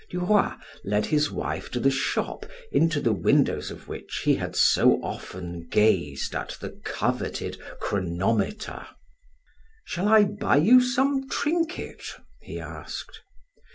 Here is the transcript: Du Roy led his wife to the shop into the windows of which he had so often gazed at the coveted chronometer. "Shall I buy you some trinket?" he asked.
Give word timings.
Du 0.09 0.19
Roy 0.21 0.49
led 0.83 1.05
his 1.05 1.29
wife 1.29 1.69
to 1.69 1.79
the 1.79 1.91
shop 1.91 2.47
into 2.71 2.99
the 2.99 3.13
windows 3.13 3.69
of 3.69 3.87
which 3.87 4.21
he 4.25 4.33
had 4.33 4.55
so 4.55 4.93
often 5.03 5.67
gazed 5.69 6.33
at 6.33 6.57
the 6.59 6.71
coveted 6.83 7.59
chronometer. 7.79 8.87
"Shall 9.85 10.07
I 10.07 10.23
buy 10.23 10.57
you 10.57 10.81
some 10.81 11.29
trinket?" 11.29 12.01
he 12.41 12.59
asked. 12.59 13.21